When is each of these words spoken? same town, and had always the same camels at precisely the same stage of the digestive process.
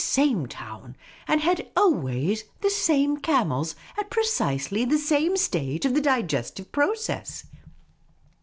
same 0.03 0.47
town, 0.47 0.95
and 1.27 1.41
had 1.41 1.69
always 1.77 2.45
the 2.61 2.71
same 2.71 3.17
camels 3.17 3.75
at 3.99 4.09
precisely 4.09 4.83
the 4.83 4.97
same 4.97 5.37
stage 5.37 5.85
of 5.85 5.93
the 5.93 6.01
digestive 6.01 6.71
process. 6.71 7.45